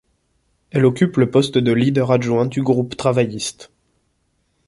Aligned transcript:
Elle 0.71 0.85
occupe 0.87 1.17
le 1.17 1.29
poste 1.29 1.59
de 1.59 1.71
leader 1.71 2.09
adjoint 2.11 2.47
du 2.47 2.63
groupe 2.63 2.97
travailliste. 2.97 3.71